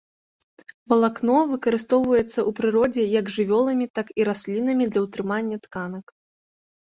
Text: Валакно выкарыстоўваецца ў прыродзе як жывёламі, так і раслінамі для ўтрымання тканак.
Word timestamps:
Валакно 0.93 1.35
выкарыстоўваецца 1.51 2.25
ў 2.25 2.53
прыродзе 2.59 3.03
як 3.19 3.25
жывёламі, 3.37 3.85
так 3.99 4.07
і 4.23 4.27
раслінамі 4.31 4.89
для 4.97 5.05
ўтрымання 5.05 5.57
тканак. 5.69 6.05